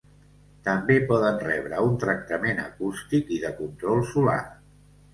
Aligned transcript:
També 0.67 0.95
poden 1.11 1.37
rebre 1.43 1.85
un 1.91 2.01
tractament 2.05 2.65
acústic 2.65 3.33
i 3.39 3.41
de 3.49 3.55
control 3.63 4.07
solar. 4.17 4.43